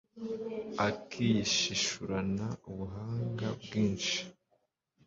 [0.87, 4.19] akayishishurana ubuhanga bwinshi